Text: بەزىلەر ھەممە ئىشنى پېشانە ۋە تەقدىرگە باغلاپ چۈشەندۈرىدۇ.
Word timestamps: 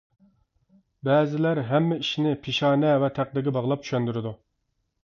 بەزىلەر 1.09 1.61
ھەممە 1.73 1.99
ئىشنى 2.05 2.33
پېشانە 2.49 2.99
ۋە 3.05 3.13
تەقدىرگە 3.21 3.57
باغلاپ 3.61 3.87
چۈشەندۈرىدۇ. 3.89 4.35